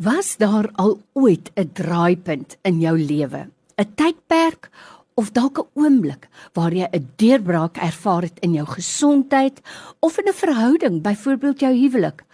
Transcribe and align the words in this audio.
Was 0.00 0.36
daar 0.36 0.70
al 0.80 1.00
ooit 1.12 1.50
'n 1.54 1.70
draaipunt 1.72 2.56
in 2.62 2.80
jou 2.80 2.98
lewe? 2.98 3.50
'n 3.76 3.94
Tydperk 3.94 4.70
of 5.14 5.32
dalk 5.32 5.58
'n 5.58 5.68
oomblik 5.74 6.28
waar 6.52 6.72
jy 6.72 6.88
'n 6.92 7.08
deurbraak 7.16 7.76
ervaar 7.76 8.22
het 8.22 8.38
in 8.40 8.52
jou 8.52 8.66
gesondheid 8.66 9.60
of 9.98 10.18
in 10.18 10.28
'n 10.28 10.32
verhouding, 10.32 11.02
byvoorbeeld 11.02 11.60
jou 11.60 11.74
huwelik, 11.74 12.24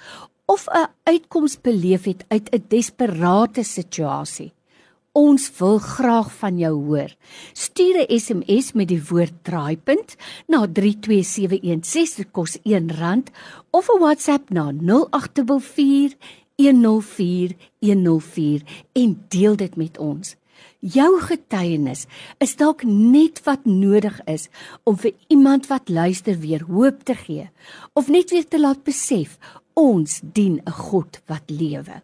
of 0.44 0.66
'n 0.68 0.86
uitkoms 1.02 1.60
beleef 1.60 2.04
het 2.04 2.24
uit 2.28 2.48
'n 2.54 2.64
desperate 2.68 3.62
situasie? 3.62 4.52
Ons 5.12 5.58
wil 5.58 5.78
graag 5.78 6.32
van 6.32 6.58
jou 6.58 6.84
hoor. 6.84 7.14
Stuur 7.52 7.96
'n 7.98 8.18
SMS 8.18 8.72
met 8.72 8.88
die 8.88 9.02
woord 9.08 9.32
draaipunt 9.42 10.16
na 10.46 10.66
32716 10.72 12.16
dit 12.16 12.30
kos 12.30 12.58
R1 12.62 13.22
of 13.70 13.88
'n 13.88 13.98
WhatsApp 13.98 14.50
na 14.50 14.70
0824 14.72 16.16
104104 16.56 18.62
en 18.92 19.24
deel 19.28 19.56
dit 19.56 19.76
met 19.76 19.98
ons. 19.98 20.36
Jou 20.80 21.20
getuienis 21.20 22.06
is 22.38 22.56
dalk 22.56 22.82
net 22.86 23.42
wat 23.44 23.64
nodig 23.64 24.20
is 24.24 24.48
om 24.84 24.96
vir 24.96 25.12
iemand 25.28 25.66
wat 25.66 25.88
luister 25.88 26.38
weer 26.38 26.64
hoop 26.68 27.04
te 27.04 27.14
gee 27.14 27.50
of 27.92 28.08
net 28.08 28.30
weer 28.30 28.48
te 28.48 28.60
laat 28.60 28.84
besef 28.84 29.38
ons 29.74 30.20
dien 30.22 30.60
'n 30.64 30.70
God 30.70 31.20
wat 31.26 31.50
lewe. 31.50 32.02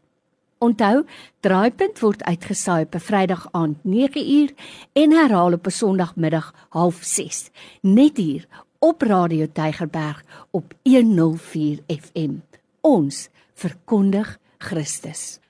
Onthou, 0.58 1.04
Draaipunt 1.40 1.98
word 1.98 2.22
uitgesaai 2.22 2.84
op 2.84 2.94
'n 2.94 3.00
Vrydag 3.00 3.48
aand 3.50 3.76
9uur 3.84 4.50
en 4.92 5.12
herhaal 5.12 5.52
op 5.52 5.66
'n 5.66 5.70
Sondagmiddag 5.70 6.54
06:30 6.70 7.50
net 7.80 8.16
hier 8.16 8.46
op 8.78 9.02
Radio 9.02 9.46
Tygerberg 9.52 10.24
op 10.50 10.74
104 10.82 11.78
FM. 11.86 12.34
Ons 12.80 13.28
verkondig 13.54 14.40
Christus. 14.62 15.40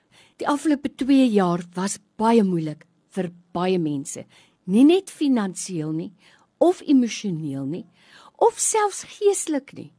Die 0.41 0.47
afgelope 0.49 0.89
2 0.89 1.27
jaar 1.29 1.61
was 1.77 1.99
baie 2.17 2.43
moeilik 2.43 2.87
vir 3.13 3.29
baie 3.53 3.77
mense, 3.77 4.25
nie 4.65 4.85
net 4.87 5.11
finansiëel 5.13 5.91
nie 5.93 6.11
of 6.63 6.81
emosioneel 6.89 7.67
nie 7.69 7.85
of 8.43 8.57
selfs 8.59 9.03
geestelik 9.19 9.75
nie. 9.77 9.91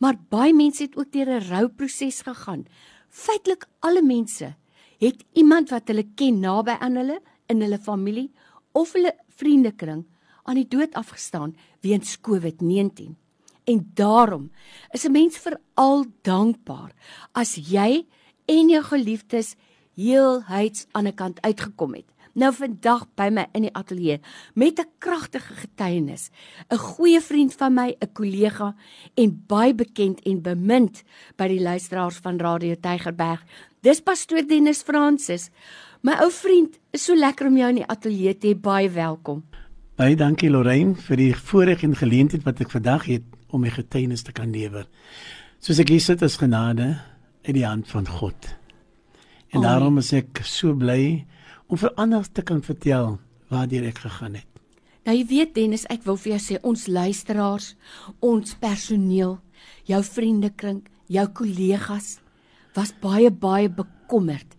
Maar 0.00 0.16
baie 0.32 0.54
mense 0.56 0.82
het 0.82 0.96
ook 0.96 1.12
deur 1.12 1.28
'n 1.28 1.48
rouproses 1.50 2.22
gegaan. 2.22 2.66
Feitelik 3.10 3.66
alle 3.80 4.02
mense 4.02 4.56
het 4.98 5.24
iemand 5.32 5.70
wat 5.70 5.88
hulle 5.88 6.06
ken 6.14 6.40
naby 6.40 6.76
aan 6.80 6.96
hulle 6.96 7.20
in 7.48 7.60
hulle 7.60 7.78
familie 7.78 8.32
of 8.72 8.92
hulle 8.92 9.12
vriendekring 9.28 10.04
aan 10.44 10.54
die 10.54 10.68
dood 10.68 10.94
afgestaan 10.94 11.56
weens 11.80 12.18
COVID-19. 12.20 13.16
En 13.64 13.90
daarom 13.94 14.50
is 14.92 15.04
'n 15.04 15.12
mens 15.12 15.36
veral 15.36 16.04
dankbaar 16.22 16.92
as 17.32 17.54
jy 17.54 18.06
en 18.46 18.68
jou 18.68 18.82
geliefdes 18.82 19.54
heel 19.96 20.42
heids 20.48 20.86
aan 20.92 21.08
die 21.08 21.14
kant 21.16 21.40
uitgekom 21.40 21.94
het. 21.94 22.08
Nou 22.36 22.50
vandag 22.52 23.06
by 23.16 23.30
my 23.32 23.46
in 23.56 23.64
die 23.64 23.72
ateljee 23.72 24.20
met 24.54 24.78
'n 24.78 24.90
kragtige 24.98 25.54
getuienis, 25.54 26.30
'n 26.70 26.76
goeie 26.76 27.20
vriend 27.20 27.54
van 27.54 27.74
my, 27.74 27.96
'n 28.00 28.12
kollega 28.12 28.74
en 29.14 29.44
baie 29.46 29.74
bekend 29.74 30.20
en 30.22 30.42
bemind 30.42 31.02
by 31.36 31.48
die 31.48 31.60
luisteraars 31.60 32.16
van 32.16 32.38
Radio 32.38 32.74
Tygerberg. 32.80 33.42
Dis 33.80 34.00
pastoor 34.00 34.46
Dennis 34.46 34.82
Francis. 34.82 35.50
My 36.02 36.12
ou 36.20 36.30
vriend, 36.30 36.78
is 36.92 37.04
so 37.04 37.14
lekker 37.14 37.46
om 37.46 37.56
jou 37.56 37.68
in 37.68 37.74
die 37.74 37.86
ateljee 37.86 38.38
te 38.38 38.48
hê. 38.48 38.60
Baie 38.60 38.90
welkom. 38.90 39.44
Baie 39.96 40.16
dankie 40.16 40.50
Lorraine 40.50 40.94
vir 40.94 41.16
die 41.16 41.34
voorreg 41.34 41.82
en 41.82 41.96
geleentheid 41.96 42.42
wat 42.42 42.60
ek 42.60 42.70
vandag 42.70 43.06
het 43.06 43.22
om 43.48 43.60
my 43.60 43.70
getuienis 43.70 44.22
te 44.22 44.32
kan 44.32 44.50
lewer. 44.50 44.86
Soos 45.58 45.78
ek 45.78 45.88
hier 45.88 46.00
sit, 46.00 46.22
is 46.22 46.36
genade 46.36 47.00
uit 47.46 47.54
die 47.54 47.66
hand 47.66 47.88
van 47.88 48.08
God. 48.08 48.48
En 49.54 49.62
oh. 49.62 49.64
daarom 49.64 49.98
is 50.02 50.12
ek 50.16 50.42
so 50.44 50.74
bly 50.74 51.24
om 51.70 51.78
vir 51.78 51.94
ander 51.96 52.26
te 52.26 52.42
kan 52.46 52.62
vertel 52.62 53.16
waartoe 53.52 53.86
ek 53.86 54.02
gegaan 54.04 54.38
het. 54.40 54.48
Nou 55.06 55.14
jy 55.14 55.26
weet 55.30 55.54
Dennis, 55.54 55.86
ek 55.90 56.02
wil 56.06 56.18
vir 56.18 56.34
jou 56.34 56.42
sê 56.42 56.58
ons 56.66 56.86
luisteraars, 56.90 57.74
ons 58.18 58.56
personeel, 58.58 59.36
jou 59.86 60.02
vriendekring, 60.02 60.82
jou 61.06 61.26
kollegas 61.30 62.16
was 62.74 62.90
baie 63.00 63.30
baie 63.30 63.70
bekommerd 63.70 64.52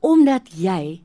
omdat 0.00 0.48
jy 0.56 1.02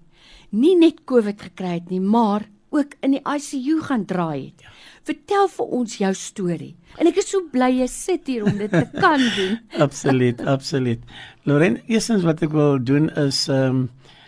nie 0.55 0.75
net 0.79 1.01
COVID 1.03 1.41
gekry 1.49 1.73
het 1.81 1.89
nie, 1.91 1.99
maar 1.99 2.45
ook 2.71 2.95
in 3.03 3.17
die 3.17 3.23
ICU 3.27 3.81
gaan 3.83 4.05
draai 4.07 4.53
het. 4.53 4.63
Ja. 4.63 4.71
Vertel 5.05 5.47
vir 5.53 5.73
ons 5.77 5.97
jou 6.01 6.11
storie. 6.17 6.71
En 6.97 7.05
ek 7.09 7.19
is 7.21 7.27
so 7.29 7.45
bly 7.51 7.69
jy 7.75 7.87
sit 7.91 8.29
hier 8.31 8.45
om 8.47 8.57
dit 8.57 8.71
te 8.71 8.85
kan 9.03 9.21
doen. 9.21 9.59
absoluut, 9.85 10.41
absoluut. 10.41 11.03
Loren, 11.45 11.77
eerstens 11.85 12.25
wat 12.25 12.41
ek 12.45 12.55
wil 12.55 12.79
doen 12.81 13.11
is 13.27 13.45
ehm 13.49 13.85
um, 13.85 13.85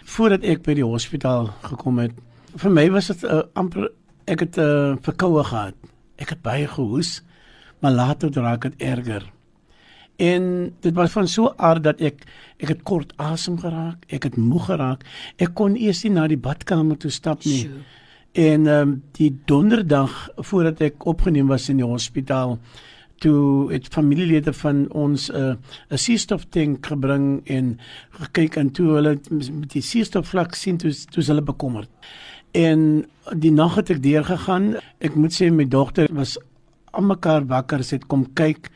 voordat 0.08 0.46
ek 0.48 0.62
by 0.64 0.78
die 0.78 0.86
hospitaal 0.88 1.50
gekom 1.66 1.98
het, 2.00 2.14
vir 2.56 2.72
my 2.72 2.86
was 2.94 3.10
dit 3.12 3.26
uh, 3.28 3.42
amper 3.60 3.90
ek 4.24 4.46
het 4.46 4.56
'n 4.56 4.62
uh, 4.64 4.92
eh, 4.92 4.98
verkoue 5.04 5.44
gehad. 5.44 5.76
Ek 6.16 6.30
het 6.30 6.42
baie 6.42 6.68
gehoes, 6.68 7.24
maar 7.80 7.92
later 7.92 8.32
raak 8.32 8.62
dit 8.62 8.76
erger. 8.78 9.24
En 10.18 10.74
dit 10.82 10.94
was 10.94 11.12
van 11.12 11.28
so 11.28 11.54
aard 11.58 11.84
dat 11.84 12.02
ek 12.02 12.24
ek 12.58 12.68
het 12.68 12.84
kort 12.84 13.14
asem 13.18 13.60
geraak, 13.60 14.06
ek 14.10 14.24
het 14.24 14.38
moeg 14.38 14.66
geraak. 14.66 15.04
Ek 15.38 15.54
kon 15.54 15.76
eers 15.76 16.04
nie 16.04 16.14
na 16.14 16.28
die 16.28 16.38
badkamer 16.38 16.98
toe 16.98 17.12
stap 17.12 17.44
nie. 17.44 17.60
Sjoe. 17.68 17.84
En 18.32 18.68
ehm 18.68 18.90
um, 18.90 19.04
die 19.12 19.32
donderdag 19.46 20.30
voordat 20.36 20.82
ek 20.82 21.06
opgeneem 21.06 21.48
was 21.48 21.70
in 21.70 21.78
die 21.82 21.86
hospitaal, 21.86 22.58
toe 23.18 23.72
het 23.72 23.88
familielede 23.90 24.54
van 24.54 24.86
ons 24.92 25.32
'n 25.32 25.36
uh, 25.36 25.56
'n 25.90 25.98
suurstof 25.98 26.46
tank 26.50 26.86
gebring 26.86 27.42
en 27.46 27.80
gekyk 28.10 28.56
en 28.56 28.72
toe 28.72 28.88
hulle 28.94 29.20
met 29.30 29.72
die 29.72 29.82
suurstofvlak 29.82 30.56
sien 30.56 30.78
toe 30.78 30.94
toe 31.10 31.24
hulle 31.24 31.42
bekommerd. 31.42 31.90
En 32.52 33.06
die 33.36 33.52
nag 33.52 33.76
het 33.76 33.90
ek 33.90 34.04
deurgegaan. 34.04 34.76
Ek 35.00 35.16
moet 35.16 35.34
sê 35.34 35.52
my 35.52 35.66
dogter 35.66 36.08
was 36.12 36.38
almekaar 36.92 37.46
wakker, 37.46 37.84
sy 37.84 37.96
het 37.96 38.08
kom 38.08 38.26
kyk 38.34 38.70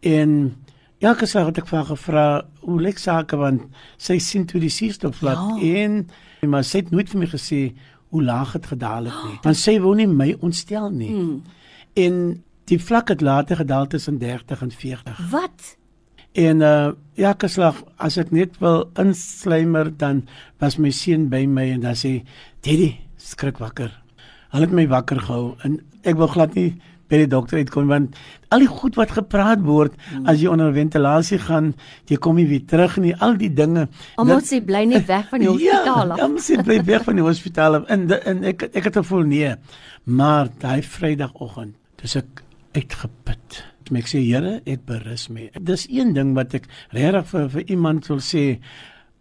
en 0.00 0.54
elke 0.98 1.26
slag 1.26 1.50
het 1.50 1.58
ek 1.58 1.68
vir 1.68 1.78
haar 1.78 1.90
gevra 1.90 2.26
hoe 2.64 2.80
lyk 2.80 2.98
sake 2.98 3.36
want 3.36 3.66
sy 4.00 4.18
sien 4.22 4.46
toe 4.46 4.60
die 4.60 4.72
suurstofvlak 4.72 5.60
ja. 5.60 5.84
en 5.84 6.06
maar 6.46 6.64
sy 6.64 6.78
het 6.78 6.90
nooit 6.94 7.10
vir 7.10 7.20
my 7.20 7.26
gesê 7.26 7.60
hoe 8.08 8.22
laag 8.22 8.52
het 8.52 8.66
gedaal 8.66 9.04
het 9.04 9.22
nie. 9.24 9.38
Want 9.46 9.56
sy 9.56 9.78
wou 9.80 9.94
nie 9.94 10.06
my 10.06 10.36
ontstel 10.40 10.90
nie. 10.90 11.12
Hmm. 11.12 11.42
En 11.94 12.44
Die 12.66 12.78
vlak 12.82 13.08
het 13.08 13.20
later 13.20 13.56
gedaal 13.56 13.86
tussen 13.86 14.18
30 14.18 14.62
en 14.62 14.70
40. 14.70 15.30
Wat? 15.30 15.76
En 16.32 16.60
uh 16.60 16.92
ja, 17.14 17.34
geslag, 17.38 17.78
as 17.96 18.18
ek 18.20 18.32
net 18.34 18.58
wil 18.60 18.90
inslymer 19.00 19.88
dan 19.96 20.26
was 20.60 20.76
my 20.76 20.90
seun 20.92 21.30
by 21.32 21.46
my 21.48 21.70
en 21.72 21.80
dan 21.80 21.94
sê, 21.96 22.26
"Daddy, 22.60 22.98
skrik 23.16 23.56
wakker." 23.58 24.02
Hulle 24.50 24.66
het 24.66 24.74
my 24.74 24.88
wakker 24.88 25.20
gehou 25.20 25.54
en 25.64 25.80
ek 26.02 26.16
wil 26.16 26.26
glad 26.26 26.54
nie 26.54 26.76
by 27.10 27.20
die 27.22 27.28
dokter 27.30 27.60
uitkom 27.62 27.90
want 27.90 28.16
al 28.54 28.62
die 28.62 28.70
goed 28.70 28.96
wat 28.98 29.12
gepraat 29.16 29.62
word 29.66 29.94
hmm. 30.08 30.26
as 30.30 30.40
jy 30.40 30.50
onder 30.50 30.72
ventilasie 30.74 31.38
gaan, 31.42 31.72
jy 32.10 32.18
kom 32.22 32.38
nie 32.38 32.46
weer 32.50 32.64
terug 32.68 32.96
nie, 33.02 33.14
al 33.14 33.36
die 33.40 33.50
dinge. 33.52 33.86
Almal 34.20 34.42
sê 34.46 34.60
bly 34.64 34.84
net 34.90 35.06
weg 35.10 35.28
van 35.30 35.42
die 35.42 35.50
hospitaal 35.52 36.14
af. 36.14 36.18
Ja, 36.18 36.26
almal 36.26 36.42
sê 36.46 36.58
bly 36.62 36.80
weg 36.86 37.06
van 37.06 37.20
die 37.20 37.26
hospitaal 37.26 37.80
af. 37.80 37.86
En 37.92 38.08
en 38.16 38.44
ek 38.52 38.68
ek 38.72 38.90
het 38.90 39.00
gevoel 39.02 39.26
nee. 39.30 39.54
Maar 40.06 40.50
daai 40.62 40.82
Vrydagoggend, 40.86 41.74
dis 42.02 42.18
ek 42.18 42.44
uitgeput. 42.76 43.62
Ek 43.94 44.10
sê 44.10 44.20
Here, 44.24 44.60
ek 44.66 44.82
berus 44.86 45.28
my. 45.30 45.48
Dis 45.62 45.86
een 45.90 46.12
ding 46.16 46.34
wat 46.34 46.54
ek 46.58 46.66
regtig 46.94 47.26
vir 47.30 47.50
vir 47.54 47.72
iemand 47.74 48.08
wil 48.10 48.22
sê. 48.22 48.44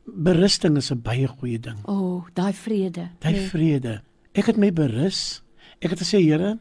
Berusting 0.05 0.77
is 0.77 0.91
'n 0.91 1.01
baie 1.01 1.27
goeie 1.27 1.59
ding. 1.59 1.77
O, 1.85 1.93
oh, 1.93 2.27
daai 2.33 2.53
vrede. 2.53 3.09
Daai 3.21 3.33
nee. 3.33 3.47
vrede. 3.49 4.01
Ek 4.33 4.45
het 4.45 4.57
my 4.57 4.71
berus. 4.71 5.41
Ek 5.81 5.91
het 5.91 5.99
gesê 5.99 6.21
Here, 6.21 6.57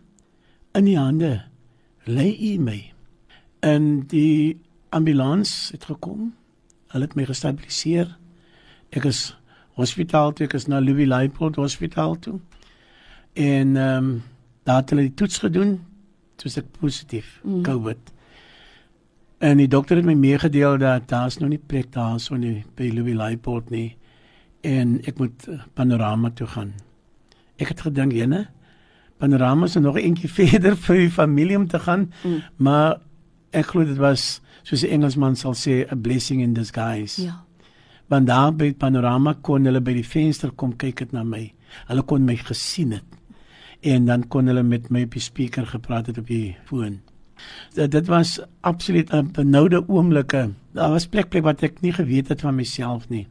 in 0.75 0.87
U 0.87 0.97
hande 0.97 1.45
lê 2.05 2.29
U 2.53 2.59
my. 2.59 2.93
En 3.61 4.07
die 4.11 4.61
ambulans 4.89 5.71
het 5.73 5.85
gekom. 5.85 6.35
Hulle 6.93 7.07
het 7.07 7.15
my 7.15 7.25
gestabiliseer. 7.25 8.11
Ek 8.95 9.07
is 9.09 9.37
hospitaal 9.79 10.35
toe, 10.35 10.47
ek 10.47 10.57
is 10.59 10.69
na 10.71 10.81
Louis 10.83 11.09
Leipold 11.09 11.59
Hospitaal 11.59 12.19
toe. 12.19 12.39
En 13.35 13.77
ehm 13.77 14.05
um, 14.05 14.23
daar 14.65 14.81
het 14.81 14.91
hulle 14.91 15.03
die 15.05 15.15
toets 15.15 15.43
gedoen 15.43 15.75
soos 16.41 16.57
ek 16.57 16.71
positief 16.81 17.41
mm. 17.43 17.63
COVID. 17.67 18.13
En 19.45 19.61
die 19.61 19.69
dokter 19.69 19.99
het 20.01 20.07
my 20.09 20.15
meegedeel 20.17 20.79
dat 20.81 21.09
daar's 21.09 21.37
nog 21.39 21.51
nie 21.53 21.61
plek 21.61 21.91
daar 21.93 22.17
so 22.21 22.39
nie 22.41 22.65
by 22.79 22.89
Louis 22.95 23.15
Leipold 23.15 23.71
nie 23.71 23.97
en 24.65 24.97
ek 25.05 25.21
moet 25.21 25.49
eh, 25.53 25.61
panorama 25.77 26.31
toe 26.33 26.47
gaan. 26.49 26.73
Ek 27.61 27.75
het 27.75 27.85
gedink 27.85 28.17
ene 28.17 28.47
panorama 29.19 29.65
is 29.65 29.75
nog 29.75 29.99
eentjie 29.99 30.31
verder 30.39 30.77
vir 30.77 31.05
die 31.05 31.11
familie 31.11 31.57
om 31.57 31.67
te 31.69 31.79
gaan, 31.79 32.11
mm. 32.23 32.43
maar 32.57 33.01
ek 33.55 33.73
glo 33.73 33.87
dit 33.87 33.99
was 34.03 34.41
soos 34.63 34.83
'n 34.83 34.93
Engelsman 34.97 35.37
sal 35.37 35.55
sê 35.55 35.85
a 35.91 35.97
blessing 35.97 36.43
in 36.43 36.55
disguise. 36.55 37.23
Ja. 37.23 37.45
Want 38.09 38.27
daar 38.27 38.53
by 38.53 38.73
panorama 38.73 39.35
kon 39.41 39.65
hulle 39.65 39.81
by 39.81 39.95
die 39.95 40.07
venster 40.07 40.51
kom 40.51 40.77
kyk 40.77 40.99
het 40.99 41.13
na 41.13 41.23
my. 41.25 41.53
Hulle 41.89 42.03
kon 42.03 42.25
my 42.25 42.37
gesien 42.37 42.93
het 42.93 43.05
en 43.85 44.07
dan 44.07 44.29
kon 44.29 44.47
hulle 44.47 44.63
met 44.63 44.91
my 44.91 45.03
op 45.05 45.13
die 45.13 45.21
speaker 45.21 45.67
gepraat 45.67 46.07
het 46.07 46.19
op 46.19 46.27
die 46.27 46.57
foon. 46.65 47.01
Dit, 47.75 47.91
dit 47.91 48.07
was 48.07 48.41
absoluut 48.61 49.13
'n 49.13 49.33
benoude 49.33 49.89
oomblikke. 49.89 50.51
Daar 50.73 50.91
was 50.91 51.07
plek 51.07 51.29
plek 51.29 51.45
wat 51.45 51.63
ek 51.63 51.81
nie 51.81 51.93
geweet 51.93 52.29
het 52.29 52.41
van 52.41 52.55
myself 52.55 53.09
nie. 53.09 53.29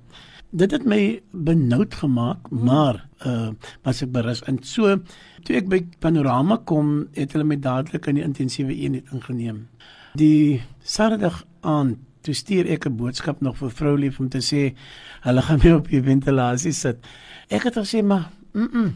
dit 0.54 0.72
het 0.72 0.86
my 0.86 1.02
benoud 1.32 1.96
gemaak, 1.98 2.50
maar 2.50 3.02
uh 3.26 3.50
was 3.84 4.04
ek 4.06 4.12
berus. 4.14 4.44
En 4.46 4.60
so 4.62 5.00
toe 5.44 5.56
ek 5.56 5.69
by 5.69 5.81
Panorama 6.00 6.57
kom, 6.66 7.07
het 7.13 7.34
hulle 7.34 7.44
my 7.44 7.60
dadelik 7.60 8.07
in 8.07 8.16
die 8.16 8.25
intensiewe 8.25 8.74
eenheid 8.75 9.12
ingeneem. 9.12 9.68
Die 10.16 10.62
Saterdag 10.84 11.44
aand 11.62 11.98
toe 12.24 12.34
stuur 12.34 12.69
ek 12.72 12.86
'n 12.88 12.98
boodskap 12.98 13.42
nog 13.42 13.57
vir 13.57 13.69
vrou 13.69 13.95
lief 13.98 14.19
om 14.19 14.30
te 14.30 14.40
sê 14.40 14.75
hulle 15.22 15.42
gaan 15.42 15.60
my 15.63 15.72
op 15.72 15.90
die 15.90 16.01
ventilasie 16.01 16.72
sit. 16.72 16.98
Ek 17.50 17.63
het 17.63 17.75
gesê 17.75 18.04
maar, 18.04 18.31
mm. 18.54 18.69
-mm 18.72 18.94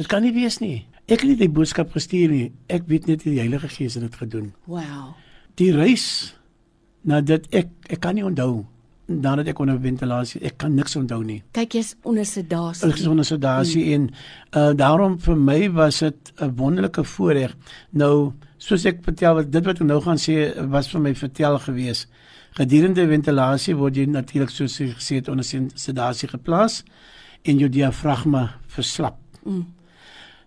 dit 0.00 0.08
kan 0.08 0.24
nie 0.24 0.32
wees 0.32 0.60
nie. 0.62 0.86
Ek 1.10 1.20
het 1.20 1.28
nie 1.28 1.38
die 1.40 1.52
boodskap 1.52 1.92
gestuur 1.92 2.32
nie. 2.32 2.48
Ek 2.72 2.86
weet 2.88 3.08
net 3.10 3.24
die 3.26 3.38
Heilige 3.40 3.68
Gees 3.68 3.98
het 3.98 4.06
dit 4.06 4.18
gedoen. 4.22 4.52
Wow. 4.70 5.12
Die 5.60 5.72
reis 5.76 6.36
na 7.04 7.20
dit 7.20 7.44
ek 7.56 7.72
ek 7.90 8.00
kan 8.04 8.16
nie 8.16 8.24
onthou 8.24 8.64
nadat 9.10 9.50
ek 9.50 9.58
onder 9.62 9.78
ventilasie 9.82 10.40
ek 10.46 10.58
kan 10.62 10.74
niks 10.74 10.94
onthou 10.96 11.20
nie. 11.24 11.40
Kyk 11.56 11.74
jy's 11.80 11.94
onder 12.06 12.26
sedasie. 12.28 12.88
Ek 12.88 13.00
is 13.00 13.08
onder 13.10 13.26
sedasie 13.26 13.82
mm. 13.84 13.92
en 13.94 14.60
uh 14.60 14.76
daarom 14.78 15.18
vir 15.20 15.36
my 15.36 15.58
was 15.74 15.98
dit 15.98 16.32
'n 16.38 16.54
wonderlike 16.56 17.04
voorreg. 17.04 17.56
Nou 17.90 18.32
soos 18.58 18.84
ek 18.84 19.02
vertel 19.04 19.34
wat 19.34 19.52
dit 19.52 19.64
wat 19.64 19.80
ek 19.80 19.86
nou 19.86 20.00
gaan 20.00 20.18
sê 20.18 20.52
was 20.70 20.88
vir 20.88 21.00
my 21.00 21.14
vertel 21.14 21.58
gewees. 21.58 22.06
Gedurende 22.58 23.06
ventilasie 23.06 23.74
word 23.74 23.96
jy 23.96 24.06
natuurlik 24.06 24.50
soos 24.50 24.78
jy 24.78 24.90
gesê 24.94 25.20
het 25.20 25.28
onder 25.28 25.44
sedasie 25.74 26.28
geplaas 26.28 26.82
en 27.42 27.58
jou 27.58 27.68
diafragma 27.68 28.60
verslap. 28.66 29.18
Mm. 29.44 29.66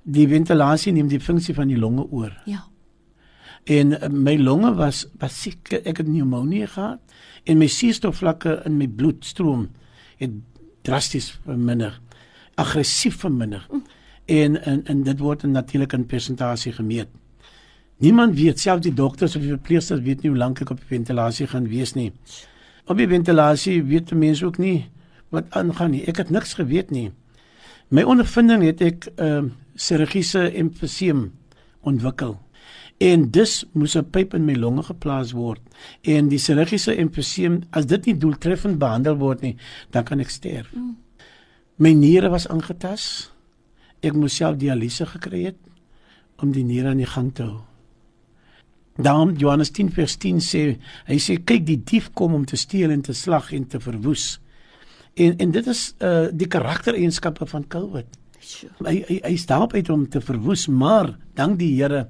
Die 0.03 0.27
ventilasie 0.27 0.91
neem 0.91 1.07
die 1.07 1.19
funksie 1.19 1.55
van 1.55 1.67
die 1.67 1.77
longe 1.79 2.05
oor. 2.11 2.31
Ja. 2.45 2.65
En 3.63 3.95
uh, 3.95 4.09
my 4.09 4.35
longe 4.37 4.73
was 4.75 5.05
basiek 5.19 5.71
ek 5.79 5.97
het 5.97 6.07
pneumonie 6.07 6.67
gehad 6.67 6.99
en 7.43 7.57
my 7.57 7.67
suurstofvlakke 7.67 8.61
in 8.65 8.77
my 8.77 8.87
bloedstroom 8.87 9.67
het 10.17 10.31
drasties 10.81 11.31
verminder, 11.45 11.99
aggressief 12.55 13.19
verminder. 13.23 13.67
Mm. 13.71 13.83
En 14.25 14.61
en 14.63 14.85
en 14.85 15.03
dit 15.03 15.19
word 15.19 15.43
natuurlik 15.43 15.93
in 15.93 16.05
persentasie 16.05 16.71
gemeet. 16.71 17.09
Niemand 17.97 18.35
weet, 18.35 18.59
selfs 18.59 18.83
die 18.83 18.93
dokters 18.93 19.35
of 19.35 19.41
die 19.41 19.51
verpleegsters 19.51 20.01
weet 20.01 20.23
nie 20.23 20.31
hoe 20.31 20.39
lank 20.39 20.61
ek 20.63 20.71
op 20.73 20.79
ventilasie 20.87 21.47
gaan 21.47 21.67
wees 21.67 21.93
nie. 21.93 22.11
Op 22.87 22.97
die 22.97 23.07
ventilasie 23.07 23.83
weet 23.83 24.11
mense 24.15 24.45
ook 24.45 24.57
nie 24.57 24.89
wat 25.31 25.51
aangaan 25.55 25.91
nie. 25.91 26.03
Ek 26.07 26.17
het 26.17 26.29
niks 26.29 26.53
geweet 26.59 26.91
nie. 26.91 27.11
My 27.89 28.03
ondervinding 28.03 28.63
het 28.63 28.81
ek 28.81 29.07
'n 29.17 29.23
uh, 29.23 29.43
chirurgiese 29.75 30.51
emfyseem 30.51 31.31
ontwikkel 31.81 32.42
en 33.03 33.25
dus 33.35 33.65
moes 33.73 33.95
'n 33.97 34.09
pyp 34.09 34.33
in 34.33 34.45
my 34.45 34.55
longe 34.55 34.83
geplaas 34.83 35.31
word 35.31 35.61
en 36.01 36.29
die 36.29 36.39
chirurgiese 36.39 36.95
emfyseem 36.95 37.61
as 37.71 37.85
dit 37.85 38.05
nie 38.05 38.17
doeltreffend 38.17 38.79
behandel 38.79 39.17
word 39.17 39.41
nie 39.41 39.57
dan 39.91 40.03
kan 40.03 40.19
ek 40.19 40.29
sterf. 40.29 40.71
Mm. 40.73 40.95
My 41.75 41.93
niere 41.93 42.29
was 42.29 42.47
aangetas. 42.47 43.31
Ek 44.01 44.13
moes 44.13 44.35
self 44.35 44.57
dialyse 44.57 45.05
gekry 45.05 45.43
het 45.43 45.57
om 46.37 46.51
die 46.51 46.63
niere 46.63 46.89
aan 46.89 47.01
die 47.01 47.09
gang 47.09 47.33
te 47.33 47.43
hou. 47.43 47.61
Dan 48.95 49.35
Johannes 49.37 49.71
10 49.71 49.89
vers 49.91 50.17
10 50.17 50.41
sê 50.41 50.63
hy 51.07 51.17
sê 51.17 51.39
kyk 51.43 51.65
die 51.65 51.81
dief 51.83 52.11
kom 52.13 52.33
om 52.33 52.45
te 52.45 52.55
steel 52.55 52.91
en 52.91 53.01
te 53.01 53.13
slag 53.13 53.51
en 53.53 53.65
te 53.67 53.79
verwoes. 53.79 54.39
En 55.15 55.37
en 55.37 55.51
dit 55.51 55.67
is 55.67 55.95
uh 55.99 56.27
die 56.31 56.47
karaktereienskappe 56.47 57.45
van 57.45 57.67
COVID. 57.67 58.05
Sure. 58.39 58.73
Hy 58.85 59.03
hy 59.07 59.19
hy 59.23 59.35
staan 59.37 59.71
uit 59.73 59.89
om 59.89 60.09
te 60.09 60.21
verwoes, 60.21 60.67
maar 60.67 61.17
dank 61.33 61.59
die 61.59 61.73
Here 61.81 62.07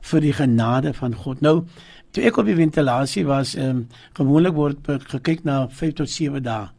vir 0.00 0.20
die 0.20 0.32
genade 0.32 0.92
van 0.94 1.14
God. 1.14 1.40
Nou, 1.40 1.66
toe 2.10 2.24
ek 2.24 2.38
op 2.40 2.48
die 2.48 2.56
ventilasie 2.56 3.26
was, 3.26 3.54
ehm 3.56 3.68
um, 3.68 3.84
gewoonlik 4.16 4.54
word 4.54 4.88
gekyk 5.12 5.44
na 5.44 5.66
5 5.68 5.94
tot 6.02 6.10
7 6.10 6.42
dae. 6.42 6.70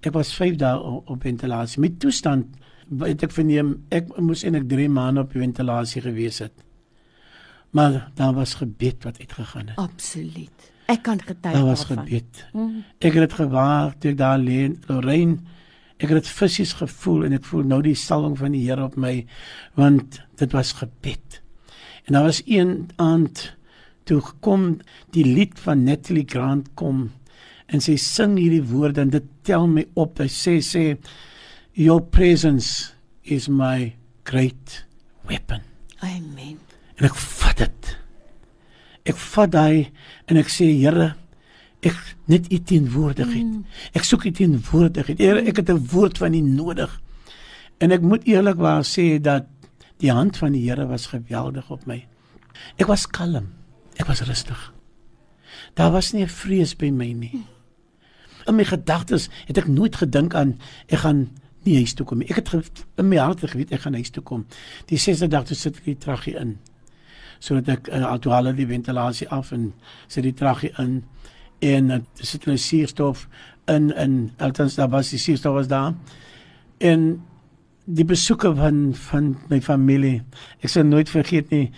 Ek 0.00 0.12
was 0.12 0.32
5 0.34 0.56
dae 0.56 0.78
op, 0.78 1.10
op 1.10 1.22
ventilasie. 1.22 1.80
Met 1.80 1.98
toestand 2.00 2.56
het 3.04 3.22
ek 3.22 3.34
verneem 3.34 3.76
ek 3.94 4.10
moes 4.18 4.42
eintlik 4.44 4.68
3 4.68 4.88
maande 4.90 5.24
op 5.26 5.32
ventilasie 5.36 6.02
gewees 6.02 6.40
het. 6.42 6.54
Maar 7.70 8.10
daar 8.18 8.34
was 8.34 8.54
gebed 8.58 9.04
wat 9.04 9.20
uitgegaan 9.20 9.68
het. 9.70 9.78
Absoluut. 9.78 10.72
Ek 10.90 11.02
kan 11.02 11.20
getuig 11.20 11.40
daarvan. 11.40 11.60
Daar 11.60 11.70
was 11.70 11.84
gebed. 11.84 12.46
Mm. 12.52 12.82
Ek 12.98 13.12
het 13.14 13.28
dit 13.28 13.36
gewaar 13.38 13.94
toe 13.98 14.10
ek 14.10 14.18
daar 14.18 14.38
lê 14.38 14.64
in 14.66 14.78
Lorraine. 14.88 15.38
Ek 16.00 16.08
het 16.08 16.22
dit 16.22 16.32
fisies 16.32 16.72
gevoel 16.80 17.28
en 17.28 17.36
ek 17.36 17.44
voel 17.46 17.68
nou 17.68 17.82
die 17.84 17.94
salwing 17.94 18.34
van 18.40 18.56
die 18.56 18.64
Here 18.64 18.88
op 18.88 18.96
my 18.96 19.20
want 19.78 20.22
dit 20.40 20.56
was 20.56 20.72
gebed. 20.80 21.39
En 22.10 22.16
daar 22.16 22.24
was 22.24 22.42
een 22.46 22.88
aand 22.96 23.54
toe 24.02 24.22
kom 24.40 24.80
die 25.14 25.24
lied 25.24 25.60
van 25.62 25.84
Natalie 25.86 26.24
Grant 26.26 26.66
kom 26.74 27.12
en 27.70 27.78
sy 27.78 27.94
sing 28.02 28.32
hierdie 28.34 28.64
woorde 28.66 29.04
en 29.04 29.12
dit 29.14 29.28
tel 29.46 29.68
my 29.70 29.84
op. 29.94 30.18
Hy 30.18 30.26
sê 30.26 30.56
sê 30.58 30.82
your 31.78 32.02
presence 32.02 32.90
is 33.22 33.46
my 33.46 33.92
great 34.26 34.80
weapon. 35.30 35.62
Amen. 36.02 36.58
En 36.98 37.06
ek 37.06 37.14
vat 37.14 37.62
dit. 37.62 37.92
Ek 39.14 39.22
vat 39.28 39.54
daai 39.54 39.86
en 40.26 40.42
ek 40.42 40.50
sê 40.50 40.66
Here 40.80 41.12
ek 41.86 42.02
net 42.26 42.50
u 42.50 42.58
teenwoordigheid. 42.58 43.46
Mm. 43.46 43.62
Ek 43.94 44.02
soek 44.02 44.26
u 44.26 44.34
teenwoordigheid. 44.34 45.22
Here, 45.22 45.46
ek 45.46 45.62
het 45.62 45.70
'n 45.70 45.86
woord 45.94 46.18
van 46.18 46.34
u 46.34 46.42
nodig. 46.42 46.90
En 47.78 47.94
ek 47.94 48.02
moet 48.02 48.26
eerlikwaar 48.26 48.82
sê 48.82 49.22
dat 49.22 49.46
Die 50.00 50.12
hand 50.12 50.36
van 50.40 50.52
die 50.56 50.64
Here 50.64 50.86
was 50.88 51.10
geweldig 51.12 51.70
op 51.70 51.86
my. 51.86 52.00
Ek 52.80 52.88
was 52.88 53.06
kalm. 53.06 53.52
Ek 54.00 54.08
was 54.08 54.22
rustig. 54.24 54.72
Daar 55.74 55.92
was 55.92 56.12
nie 56.12 56.26
vrees 56.26 56.72
by 56.76 56.90
my 56.94 57.12
nie. 57.12 57.44
In 58.48 58.56
my 58.56 58.64
gedagtes 58.64 59.28
het 59.46 59.60
ek 59.60 59.68
nooit 59.68 59.98
gedink 60.00 60.34
aan 60.34 60.56
ek 60.88 61.04
gaan 61.04 61.26
nie 61.66 61.76
huis 61.82 61.92
toe 61.94 62.06
kom 62.08 62.22
nie. 62.22 62.28
Ek 62.32 62.40
het 62.40 62.84
in 62.96 63.08
my 63.10 63.20
hart 63.20 63.44
geweet 63.44 63.72
ek 63.76 63.84
gaan 63.84 63.98
huis 63.98 64.10
toe 64.14 64.24
kom. 64.24 64.46
Die 64.88 64.98
6de 64.98 65.28
dag 65.28 65.44
toe 65.48 65.56
sit 65.58 65.76
ek 65.82 65.90
die 65.92 65.98
traggie 66.00 66.36
in. 66.40 66.56
Sodat 67.40 67.68
ek 67.76 67.90
uh, 67.92 68.04
atuale 68.08 68.54
die 68.56 68.68
ventilasie 68.68 69.28
af 69.28 69.52
en 69.56 69.70
sit 70.08 70.24
die 70.24 70.36
traggie 70.36 70.72
in 70.80 71.02
en 71.60 71.92
uh, 71.92 71.98
sit 72.16 72.46
hulle 72.48 72.60
suurstof 72.60 73.26
in 73.68 73.90
in 73.92 74.14
althans 74.40 74.78
daar 74.80 74.88
was 74.92 75.12
die 75.12 75.20
suurstof 75.20 75.60
was 75.60 75.68
daar. 75.68 75.92
En 76.80 77.20
die 77.90 78.06
besoeke 78.06 78.52
van 78.56 78.90
van 79.10 79.32
my 79.50 79.60
familie. 79.64 80.20
Ek 80.62 80.72
sal 80.72 80.86
nooit 80.88 81.10
vergeet 81.10 81.50
nie. 81.54 81.68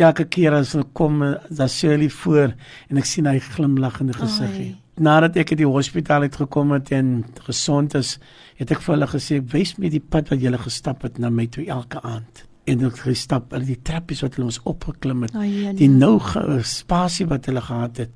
Elke 0.00 0.26
keer 0.26 0.56
as 0.56 0.72
hulle 0.74 0.86
kom, 0.98 1.20
dan 1.22 1.70
sê 1.70 1.92
hulle 1.92 2.10
voor 2.10 2.54
en 2.90 2.98
ek 2.98 3.06
sien 3.06 3.28
hy 3.30 3.36
glimlaggende 3.54 4.16
gesiggie. 4.18 4.72
Nadat 4.98 5.36
ek 5.38 5.52
uit 5.54 5.60
die 5.62 5.68
hospitaal 5.68 6.26
uit 6.26 6.36
gekom 6.38 6.72
het 6.74 6.90
en 6.94 7.24
gesond 7.46 7.94
is, 7.98 8.16
het 8.58 8.70
ek 8.74 8.82
vir 8.82 8.94
hulle 8.94 9.10
gesê, 9.10 9.40
"Wys 9.52 9.76
my 9.78 9.88
die 9.90 10.00
pad 10.02 10.30
wat 10.30 10.40
jy 10.40 10.52
gestap 10.58 11.02
het 11.02 11.18
na 11.18 11.30
my 11.30 11.46
toe 11.46 11.66
elke 11.66 12.02
aand." 12.02 12.44
En 12.66 12.84
ek 12.84 12.92
het 12.92 13.00
gestap 13.00 13.52
al 13.52 13.60
die 13.60 13.82
trappies 13.82 14.22
wat 14.22 14.34
hulle 14.34 14.46
ons 14.46 14.62
opgeklim 14.64 15.22
het. 15.22 15.34
Oh, 15.34 15.76
die 15.76 15.88
nou 15.88 16.20
spasie 16.62 17.26
wat 17.26 17.46
hulle 17.46 17.60
gehad 17.60 17.96
het. 17.96 18.10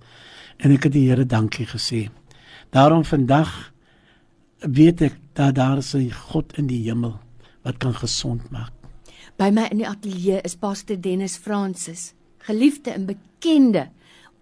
En 0.58 0.72
ek 0.72 0.84
het 0.84 0.92
die 0.92 1.08
Here 1.08 1.26
dankie 1.26 1.66
gesê. 1.66 2.08
Daarom 2.70 3.04
vandag 3.04 3.72
weet 4.60 5.02
ek 5.02 5.14
dat 5.34 5.54
daar 5.54 5.78
is 5.78 5.94
'n 5.94 6.10
God 6.10 6.58
in 6.58 6.66
die 6.66 6.82
hemel 6.88 7.20
wat 7.68 7.76
kan 7.82 7.94
gesond 7.94 8.48
maak. 8.50 8.72
By 9.38 9.52
my 9.54 9.68
in 9.70 9.82
die 9.82 9.88
ateljee 9.88 10.40
is 10.46 10.56
Pastor 10.58 10.96
Dennis 10.98 11.36
Francis, 11.36 12.12
geliefde 12.48 12.94
en 12.96 13.06
bekende 13.06 13.88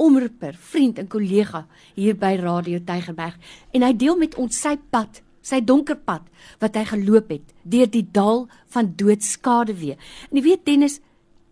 omroeper, 0.00 0.54
vriend 0.56 1.00
en 1.00 1.09
kollega 1.09 1.64
hier 1.97 2.16
by 2.16 2.37
Radio 2.40 2.80
Tygerberg 2.85 3.37
en 3.75 3.85
hy 3.85 3.92
deel 3.97 4.16
met 4.21 4.37
ons 4.40 4.61
sy 4.62 4.76
pad, 4.92 5.23
sy 5.42 5.61
donker 5.64 5.99
pad 5.99 6.25
wat 6.62 6.76
hy 6.78 6.85
geloop 6.92 7.33
het 7.33 7.52
deur 7.64 7.90
die 7.90 8.04
dal 8.04 8.47
van 8.73 8.92
doodskade 8.99 9.76
weer. 9.76 9.99
En 10.30 10.40
jy 10.40 10.45
weet 10.50 10.64
Dennis, 10.68 11.00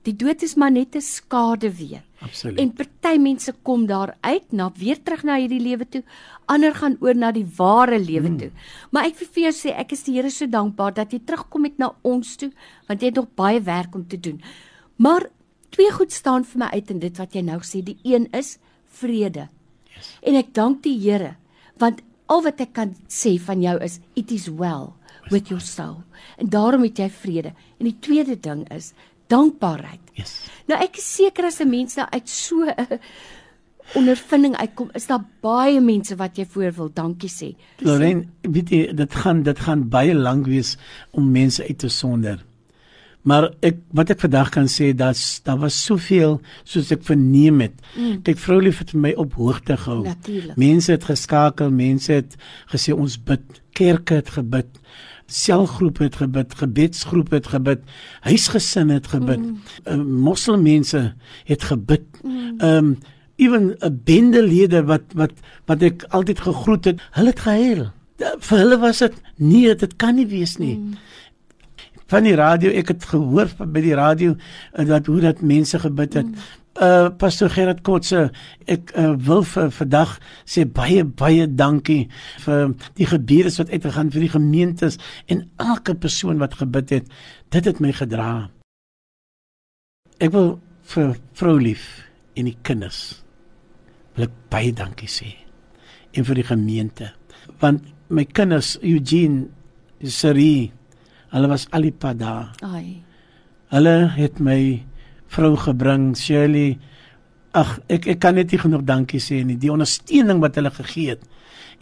die 0.04 0.14
dood 0.16 0.42
is 0.42 0.54
maar 0.56 0.72
net 0.72 0.96
'n 0.96 1.00
skade 1.00 1.70
weer. 1.76 2.02
Absoluut. 2.20 2.58
En 2.58 2.72
party 2.72 3.18
mense 3.18 3.52
kom 3.62 3.86
daar 3.86 4.16
uit 4.20 4.52
na 4.52 4.70
weer 4.76 5.02
terug 5.02 5.22
na 5.22 5.36
hierdie 5.36 5.60
lewe 5.60 5.88
toe, 5.88 6.02
ander 6.46 6.74
gaan 6.74 6.96
oor 7.00 7.14
na 7.14 7.32
die 7.32 7.46
ware 7.56 7.98
lewe 7.98 8.28
mm. 8.28 8.38
toe. 8.38 8.50
Maar 8.90 9.04
ek 9.04 9.18
wil 9.18 9.28
vir 9.28 9.42
jou 9.42 9.52
sê 9.52 9.74
ek 9.76 9.92
is 9.92 10.04
die 10.04 10.14
Here 10.14 10.30
so 10.30 10.46
dankbaar 10.46 10.94
dat 10.94 11.12
jy 11.12 11.20
terugkom 11.24 11.62
met 11.62 11.78
na 11.78 11.92
ons 12.02 12.36
toe, 12.36 12.50
want 12.88 13.00
jy 13.00 13.06
het 13.06 13.16
nog 13.20 13.34
baie 13.34 13.60
werk 13.60 13.94
om 13.94 14.06
te 14.08 14.20
doen. 14.20 14.40
Maar 14.96 15.28
twee 15.70 15.90
goed 15.90 16.12
staan 16.12 16.44
vir 16.44 16.58
my 16.58 16.66
uit 16.72 16.90
in 16.90 16.98
dit 16.98 17.18
wat 17.18 17.34
jy 17.34 17.42
nou 17.42 17.60
sê. 17.60 17.82
Die 17.82 17.98
een 18.04 18.28
is 18.32 18.58
vrede. 18.86 19.48
Yes. 19.94 20.18
En 20.22 20.34
ek 20.34 20.54
dank 20.54 20.82
die 20.82 20.98
Here 20.98 21.36
want 21.76 22.02
al 22.30 22.42
wat 22.44 22.60
ek 22.62 22.72
kan 22.76 22.94
sê 23.10 23.34
van 23.42 23.62
jou 23.62 23.74
is 23.82 23.98
it 24.14 24.30
is 24.32 24.48
well 24.48 24.92
with 25.32 25.48
your 25.48 25.60
soul. 25.60 26.02
En 26.38 26.48
daarom 26.48 26.84
het 26.86 26.98
jy 26.98 27.08
vrede. 27.10 27.54
En 27.78 27.88
die 27.88 27.98
tweede 28.00 28.36
ding 28.40 28.64
is 28.72 28.92
dankbaarheid. 29.34 30.02
Yes. 30.18 30.36
Nou 30.70 30.78
ek 30.82 31.00
is 31.02 31.08
seker 31.18 31.50
as 31.50 31.60
'n 31.60 31.70
mens 31.70 31.98
daar 31.98 32.10
uit 32.10 32.28
so 32.28 32.64
'n 32.64 33.00
ondervinding 33.92 34.56
uitkom, 34.56 34.88
is 34.96 35.06
daar 35.06 35.24
baie 35.44 35.80
mense 35.80 36.16
wat 36.16 36.38
jy 36.40 36.46
voor 36.48 36.72
wil 36.72 36.90
dankie 36.94 37.30
sê. 37.30 37.52
Lorraine, 37.84 38.24
weet 38.42 38.72
jy, 38.72 38.80
dit 38.96 39.14
gaan 39.14 39.42
dit 39.42 39.60
gaan 39.66 39.88
baie 39.92 40.14
lank 40.14 40.48
wees 40.50 40.76
om 41.12 41.30
mense 41.30 41.62
uit 41.62 41.78
te 41.78 41.88
sonder. 41.92 42.40
Maar 43.24 43.48
ek 43.64 43.78
wat 43.96 44.10
ek 44.12 44.20
vandag 44.20 44.50
kan 44.52 44.66
sê 44.68 44.90
dat 44.96 45.16
daar 45.46 45.62
was 45.62 45.76
soveel 45.86 46.40
soos 46.62 46.92
ek 46.92 47.04
verneem 47.08 47.62
het. 47.64 47.76
Mm. 47.96 48.20
Kyk 48.26 48.40
Vroulief 48.40 48.82
het 48.82 48.92
my 48.92 49.14
op 49.20 49.36
hoogte 49.40 49.78
gehou. 49.80 50.02
Natuurlijk. 50.04 50.58
Mense 50.60 50.92
het 50.92 51.06
geskakel, 51.08 51.72
mense 51.72 52.12
het 52.20 52.36
gesê 52.72 52.92
ons 52.92 53.16
bid, 53.16 53.62
kerke 53.72 54.20
het 54.20 54.34
gebid, 54.36 54.68
selgroepe 55.26 56.02
het 56.02 56.16
gebid, 56.16 56.54
gebedsgroepe 56.54 57.34
het 57.34 57.46
gebid, 57.46 57.80
huisgesinne 58.20 58.92
het 58.92 59.06
gebid. 59.06 59.40
Mm. 59.40 59.60
Uh, 59.84 59.96
Moslemmense 60.04 61.14
het 61.44 61.62
gebid. 61.62 62.06
Mm. 62.22 62.60
Um 62.60 62.98
ewen 63.36 63.74
'n 63.80 64.00
bendelede 64.04 64.84
wat 64.84 65.02
wat 65.14 65.32
wat 65.66 65.82
ek 65.82 66.04
altyd 66.08 66.40
gegroet 66.40 66.84
het, 66.84 67.00
hulle 67.10 67.28
het 67.28 67.40
gehuil. 67.40 67.90
Vir 68.38 68.58
hulle 68.58 68.78
was 68.78 68.98
dit 68.98 69.14
nee, 69.36 69.74
dit 69.74 69.96
kan 69.96 70.14
nie 70.14 70.26
wees 70.26 70.56
nie. 70.56 70.78
Mm 70.78 70.94
van 72.14 72.26
die 72.26 72.36
radio 72.38 72.72
ek 72.76 72.92
het 72.94 73.06
gehoor 73.10 73.50
by 73.58 73.82
die 73.84 73.96
radio 73.96 74.34
uh, 74.34 74.86
dat 74.86 75.08
hoe 75.10 75.20
dat 75.24 75.40
mense 75.40 75.78
gebid 75.80 76.20
het. 76.20 76.28
Mm. 76.28 76.62
Uh 76.74 77.10
Pastor 77.14 77.52
Gerard 77.54 77.84
Kotse, 77.86 78.32
ek 78.66 78.90
uh, 78.98 79.12
wil 79.14 79.44
vir 79.46 79.70
vandag 79.76 80.16
sê 80.42 80.64
baie 80.66 81.04
baie 81.06 81.46
dankie 81.46 82.08
vir 82.42 82.74
die 82.98 83.06
gebede 83.06 83.52
wat 83.60 83.70
uitgegaan 83.70 84.10
vir 84.10 84.26
die 84.26 84.32
gemeentes 84.32 84.98
en 85.30 85.44
elke 85.62 85.94
persoon 85.94 86.42
wat 86.42 86.58
gebid 86.58 86.90
het. 86.90 87.12
Dit 87.54 87.70
het 87.70 87.78
my 87.78 87.92
gedra. 87.94 88.50
Ek 90.18 90.34
wil 90.34 90.56
vir 90.90 91.14
vrou 91.38 91.56
lief 91.62 91.86
en 92.34 92.48
die 92.50 92.58
kinders 92.66 93.22
wil 94.14 94.26
ek 94.28 94.34
baie 94.52 94.72
dankie 94.74 95.10
sê 95.10 95.30
en 96.14 96.26
vir 96.26 96.40
die 96.40 96.46
gemeente 96.46 97.10
want 97.62 97.86
my 98.14 98.24
kinders 98.36 98.74
Eugene 98.82 99.48
Sari 100.04 100.70
hulle 101.34 101.50
was 101.50 101.66
al 101.74 101.86
die 101.88 101.94
pad 101.94 102.20
daar 102.20 102.52
Ai. 102.66 103.00
hulle 103.74 103.96
het 104.18 104.40
my 104.42 104.58
vrou 105.34 105.54
gebring 105.56 106.12
Shirley. 106.18 106.78
Ag 107.54 107.78
ek 107.92 108.08
ek 108.14 108.20
kan 108.22 108.34
net 108.38 108.52
nie 108.52 108.60
genoeg 108.62 108.84
dankie 108.86 109.22
sê 109.22 109.42
nie. 109.44 109.58
Die 109.60 109.72
ondersteuning 109.72 110.42
wat 110.42 110.58
hulle 110.58 110.72
gegee 110.74 111.14
het 111.14 111.24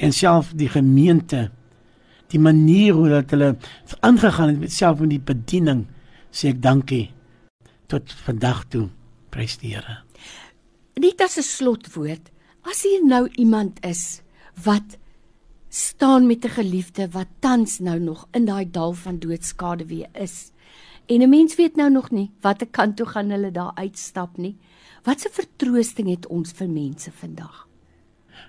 en 0.00 0.12
self 0.12 0.52
die 0.56 0.70
gemeente 0.72 1.50
die 2.32 2.40
manier 2.40 2.96
hoe 2.96 3.10
dat 3.12 3.34
hulle 3.34 3.50
aangegaan 4.00 4.54
het 4.54 4.60
met 4.62 4.72
self 4.72 5.02
met 5.02 5.12
die 5.12 5.20
bediening 5.32 5.84
sê 6.32 6.52
ek 6.54 6.62
dankie. 6.64 7.10
Tot 7.92 8.08
vandag 8.24 8.64
toe. 8.72 8.88
Prys 9.32 9.58
die 9.60 9.74
Here. 9.74 10.00
Net 11.00 11.20
as 11.20 11.38
'n 11.38 11.42
slotwoord, 11.42 12.30
as 12.64 12.82
hier 12.82 13.04
nou 13.04 13.28
iemand 13.36 13.80
is 13.84 14.22
wat 14.64 14.96
staan 15.68 16.26
met 16.26 16.44
'n 16.44 16.56
geliefde 16.60 17.08
wat 17.10 17.28
tans 17.40 17.78
nou 17.80 17.98
nog 17.98 18.28
in 18.32 18.44
daai 18.44 18.70
dal 18.70 18.92
van 18.92 19.18
doodskade 19.18 19.86
weer 19.86 20.08
is. 20.12 20.52
En 21.06 21.20
'n 21.20 21.28
mens 21.28 21.56
weet 21.56 21.76
nou 21.76 21.90
nog 21.90 22.10
nie 22.10 22.30
watter 22.40 22.66
kant 22.66 22.96
toe 22.96 23.06
gaan 23.06 23.30
hulle 23.30 23.50
daar 23.50 23.74
uitstap 23.74 24.36
nie. 24.36 24.56
Watse 25.02 25.28
vertroosting 25.32 26.08
het 26.08 26.26
ons 26.26 26.52
vir 26.52 26.68
mense 26.68 27.10
vandag? 27.12 27.68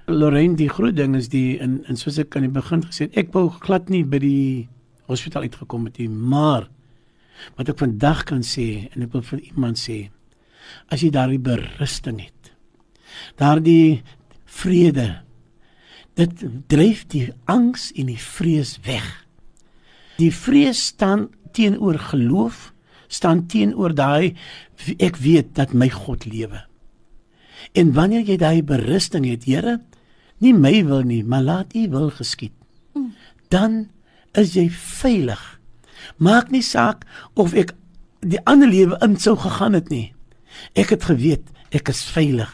Lorraine, 0.06 0.56
die 0.56 0.70
groot 0.70 0.96
ding 0.96 1.16
is 1.16 1.30
die 1.30 1.58
in 1.60 1.84
in 1.88 1.96
soos 1.96 2.18
ek 2.18 2.36
aan 2.36 2.48
die 2.48 2.54
begin 2.54 2.84
gesê 2.84 3.08
het, 3.08 3.18
ek 3.18 3.34
wou 3.34 3.50
glad 3.50 3.90
nie 3.90 4.04
by 4.04 4.20
die 4.20 4.70
hospitaal 5.08 5.42
uitgekom 5.48 5.86
het 5.86 5.98
nie, 5.98 6.10
maar 6.10 6.70
wat 7.58 7.70
ek 7.70 7.80
vandag 7.82 8.24
kan 8.24 8.44
sê 8.44 8.90
en 8.94 9.02
ek 9.02 9.14
wil 9.16 9.22
vir 9.22 9.40
iemand 9.40 9.80
sê, 9.80 10.10
as 10.92 11.02
jy 11.02 11.10
daardie 11.10 11.42
berusting 11.44 12.22
het, 12.22 12.52
daardie 13.40 14.04
vrede 14.46 15.24
dit 16.20 16.44
dryf 16.70 17.08
die 17.10 17.32
angs 17.50 17.90
en 17.98 18.12
die 18.12 18.20
vrees 18.22 18.78
weg. 18.86 19.08
Die 20.20 20.32
vrees 20.34 20.86
staan 20.94 21.30
teenoor 21.56 22.00
geloof, 22.12 22.72
staan 23.08 23.46
teenoor 23.48 23.94
daai 23.96 24.34
ek 24.98 25.20
weet 25.22 25.54
dat 25.58 25.74
my 25.74 25.90
God 25.94 26.26
lewe. 26.26 26.64
En 27.78 27.94
wanneer 27.96 28.26
jy 28.28 28.38
daai 28.42 28.64
berusting 28.66 29.26
het, 29.30 29.46
Here, 29.48 29.80
nie 30.44 30.54
my 30.54 30.84
wil 30.86 31.06
nie, 31.08 31.24
maar 31.24 31.46
laat 31.46 31.76
U 31.76 31.88
wil 31.90 32.10
geskied. 32.12 32.54
Dan 33.54 33.88
is 34.34 34.56
jy 34.58 34.68
veilig. 34.74 35.42
Maak 36.18 36.52
nie 36.52 36.64
saak 36.66 37.06
of 37.40 37.54
ek 37.54 37.72
die 38.26 38.42
ander 38.50 38.70
lewe 38.70 38.98
in 39.06 39.16
sou 39.20 39.36
gegaan 39.40 39.78
het 39.78 39.90
nie. 39.94 40.12
Ek 40.76 40.94
het 40.96 41.06
geweet 41.08 41.48
ek 41.74 41.90
is 41.90 42.04
veilig. 42.14 42.50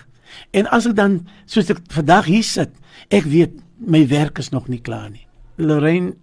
En 0.55 0.69
as 0.71 0.87
ek 0.89 0.95
dan 0.97 1.19
soos 1.49 1.69
ek 1.71 1.81
vandag 1.91 2.29
hier 2.29 2.45
sit, 2.45 2.71
ek 3.11 3.27
weet 3.29 3.57
my 3.79 4.05
werk 4.11 4.39
is 4.39 4.51
nog 4.53 4.69
nie 4.71 4.81
klaar 4.83 5.09
nie. 5.11 5.25
Lorraine, 5.59 6.15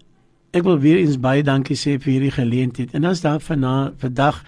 ek 0.56 0.64
wil 0.66 0.78
weer 0.80 0.98
eens 1.02 1.20
baie 1.20 1.44
dankie 1.44 1.76
sê 1.76 1.96
vir 2.00 2.16
hierdie 2.16 2.34
geleentheid. 2.34 2.94
En 2.96 3.04
as 3.04 3.22
daar 3.25 3.40
vana 3.40 3.92
vandag 4.00 4.42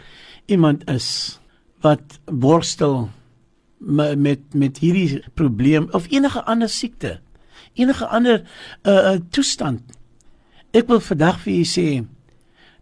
iemand 0.49 0.85
is 0.91 1.39
wat 1.85 2.19
worstel 2.27 3.09
met 3.79 4.55
met 4.55 4.79
hierdie 4.83 5.23
probleem 5.39 5.89
of 5.95 6.09
enige 6.11 6.43
ander 6.45 6.69
siekte, 6.69 7.19
enige 7.75 8.07
ander 8.07 8.43
uh, 8.83 8.93
uh 8.93 9.19
toestand. 9.31 9.83
Ek 10.75 10.89
wil 10.89 11.01
vandag 11.01 11.41
vir 11.45 11.55
u 11.61 11.65
sê 11.65 11.89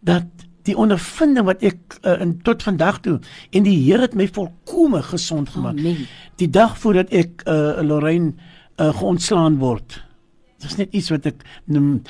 dat 0.01 0.47
die 0.67 0.77
ondervinding 0.77 1.47
wat 1.47 1.63
ek 1.67 1.99
uh, 2.03 2.17
in 2.23 2.37
tot 2.47 2.65
vandag 2.67 3.01
toe 3.05 3.19
en 3.55 3.67
die 3.67 3.77
Here 3.85 4.07
het 4.07 4.17
my 4.19 4.27
volkome 4.29 5.03
gesond 5.03 5.53
gemaak. 5.55 5.79
Amen. 5.79 6.07
Die 6.41 6.51
dag 6.51 6.75
voordat 6.79 7.13
ek 7.15 7.45
uh, 7.47 7.79
Lorraine 7.87 8.35
uh, 8.77 8.91
geontslaan 8.97 9.61
word. 9.63 10.01
Dit 10.59 10.71
is 10.71 10.81
net 10.81 10.97
iets 10.97 11.13
wat 11.13 11.29
ek 11.31 11.45
noem 11.71 12.01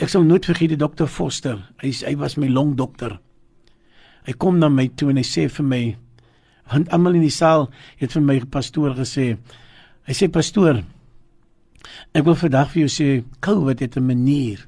ek 0.00 0.08
sal 0.08 0.24
nooit 0.24 0.46
vergeet 0.48 0.72
die 0.74 0.80
dokter 0.80 1.08
Foster. 1.08 1.58
Hy 1.82 1.92
hy 2.06 2.14
was 2.20 2.38
my 2.40 2.48
longdokter. 2.48 3.18
Hy 4.26 4.32
kom 4.40 4.58
na 4.60 4.68
my 4.68 4.88
toe 4.96 5.10
en 5.12 5.20
hy 5.20 5.26
sê 5.26 5.48
vir 5.48 5.66
my 5.66 5.82
want 6.70 6.90
almal 6.94 7.16
in 7.18 7.26
die 7.26 7.34
saal 7.34 7.66
het 7.98 8.14
vir 8.14 8.22
my 8.22 8.38
pastoor 8.46 8.94
gesê. 8.98 9.34
Hy 10.06 10.14
sê 10.16 10.30
pastoor 10.32 10.82
ek 12.14 12.26
wil 12.26 12.36
vandag 12.38 12.70
vir 12.72 12.84
jou 12.84 12.90
sê 12.92 13.08
COVID 13.42 13.80
het 13.80 13.96
'n 13.96 14.06
manier 14.06 14.66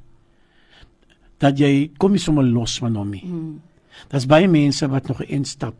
dat 1.38 1.58
jy 1.58 1.90
kom 1.98 2.12
nie 2.12 2.22
sommer 2.22 2.44
los 2.44 2.78
van 2.78 2.96
hom 2.96 3.10
nie. 3.10 3.24
Mm. 3.24 3.60
Daar's 4.08 4.26
baie 4.26 4.48
mense 4.48 4.88
wat 4.88 5.08
nog 5.08 5.22
instap. 5.22 5.74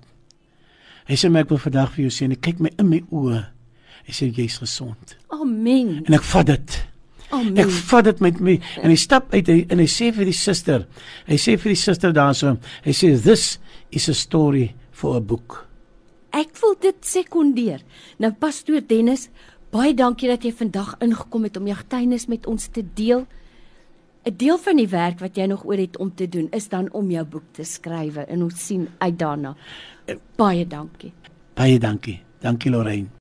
Hy 1.07 1.15
sê 1.15 1.31
my 1.31 1.41
ek 1.41 1.51
wil 1.51 1.59
vandag 1.59 1.93
vir 1.95 2.03
jou 2.07 2.11
sê 2.11 2.25
en 2.25 2.33
ek 2.33 2.41
kyk 2.41 2.61
my 2.61 2.71
in 2.79 2.89
my 2.89 3.01
oë. 3.11 3.47
Hy 4.07 4.13
sê 4.13 4.31
jy's 4.35 4.59
gesond. 4.59 5.17
Amen. 5.31 6.05
En 6.07 6.15
ek 6.15 6.23
vat 6.23 6.47
dit. 6.47 6.92
Amen. 7.33 7.57
Ek 7.65 7.71
vat 7.89 8.05
dit 8.11 8.21
met 8.21 8.41
my 8.45 8.59
en 8.83 8.91
hy 8.93 8.97
stap 9.01 9.33
uit 9.33 9.49
hy, 9.49 9.59
en 9.73 9.81
hy 9.81 9.89
sê 9.89 10.11
vir 10.13 10.29
die 10.29 10.37
suster. 10.37 10.87
Hy 11.29 11.39
sê 11.41 11.57
vir 11.61 11.73
die 11.73 11.81
suster 11.81 12.13
daarso. 12.13 12.59
Hy 12.85 12.95
sê 12.97 13.15
this 13.17 13.57
is 13.91 14.09
a 14.13 14.17
story 14.17 14.73
for 14.93 15.17
a 15.17 15.21
book. 15.21 15.63
Ek 16.33 16.53
wil 16.63 16.77
dit 16.81 16.99
sekondeer. 17.05 17.81
Nou 18.21 18.33
pastoor 18.41 18.85
Dennis, 18.89 19.29
baie 19.73 19.95
dankie 19.97 20.29
dat 20.29 20.45
jy 20.45 20.53
vandag 20.57 20.97
ingekom 21.05 21.49
het 21.49 21.57
om 21.61 21.69
jou 21.69 21.77
getuienis 21.81 22.29
met 22.29 22.49
ons 22.49 22.69
te 22.73 22.85
deel. 22.85 23.27
'n 24.23 24.37
Deel 24.39 24.59
van 24.59 24.77
die 24.77 24.89
werk 24.89 25.19
wat 25.21 25.37
jy 25.37 25.47
nog 25.51 25.65
oor 25.65 25.81
het 25.81 25.97
om 25.99 26.15
te 26.15 26.29
doen 26.29 26.49
is 26.53 26.69
dan 26.69 26.93
om 26.93 27.11
jou 27.11 27.25
boek 27.25 27.49
te 27.53 27.65
skrywe 27.65 28.29
en 28.29 28.43
ons 28.43 28.67
sien 28.67 28.89
uit 28.99 29.19
daarna. 29.19 29.57
Baie 30.37 30.67
dankie. 30.67 31.13
Baie 31.55 31.79
dankie. 31.79 32.21
Dankie 32.41 32.71
Lorraine. 32.71 33.21